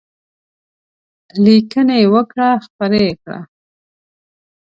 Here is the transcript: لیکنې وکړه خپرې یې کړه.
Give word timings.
لیکنې 1.43 2.01
وکړه 2.13 2.49
خپرې 2.65 3.01
یې 3.09 3.13
کړه. 3.21 3.39